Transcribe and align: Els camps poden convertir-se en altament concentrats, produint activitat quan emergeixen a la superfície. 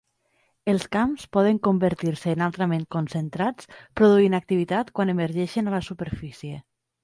Els 0.71 0.85
camps 0.95 1.25
poden 1.37 1.59
convertir-se 1.67 2.33
en 2.33 2.41
altament 2.47 2.87
concentrats, 2.97 3.69
produint 4.03 4.39
activitat 4.41 4.93
quan 4.99 5.15
emergeixen 5.17 5.71
a 5.75 5.79
la 5.79 5.87
superfície. 5.93 6.61